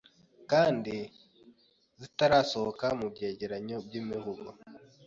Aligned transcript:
kandi 0.51 0.95
zitarasohoka 2.01 2.87
mu 2.99 3.07
byegeranyo 3.13 3.75
by'imivugo 3.85 4.49